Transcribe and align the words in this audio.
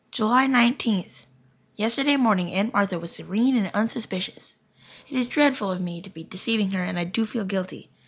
July 0.09 0.47
Nineteenth. 0.47 1.27
Yesterday 1.75 2.17
morning 2.17 2.51
Aunt 2.53 2.73
Martha 2.73 2.97
was 2.97 3.11
serene 3.11 3.55
and 3.55 3.69
unsuspicious. 3.71 4.55
It 5.07 5.15
is 5.15 5.27
dreadful 5.27 5.69
of 5.69 5.79
me 5.79 6.01
to 6.01 6.09
be 6.09 6.23
deceiving 6.23 6.71
her 6.71 6.81
and 6.83 6.97
I 6.97 7.03
do 7.03 7.23
feel 7.23 7.45
guilty. 7.45 7.91